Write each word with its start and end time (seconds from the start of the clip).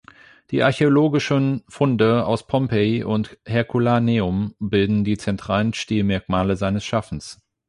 Die 0.49 0.63
archäologischen 0.63 1.61
Funde 1.69 2.25
aus 2.25 2.47
Pompeji 2.47 3.03
und 3.03 3.37
Herculaneum 3.45 4.55
bilden 4.57 5.03
die 5.03 5.15
zentralen 5.15 5.75
Stilmerkmale 5.75 6.55
seines 6.55 6.83
Schaffens. 6.83 7.39